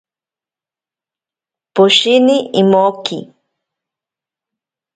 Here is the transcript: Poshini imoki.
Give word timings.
Poshini 1.75 2.35
imoki. 2.61 3.17